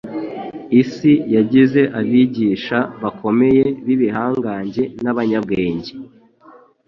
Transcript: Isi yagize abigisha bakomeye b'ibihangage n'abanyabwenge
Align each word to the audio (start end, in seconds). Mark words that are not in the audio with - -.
Isi 0.81 1.13
yagize 1.35 1.81
abigisha 1.99 2.77
bakomeye 3.03 3.63
b'ibihangage 3.85 4.83
n'abanyabwenge 5.03 5.91